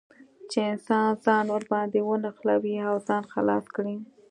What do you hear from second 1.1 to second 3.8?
ځان ور باندې ونښلوي او ځان خلاص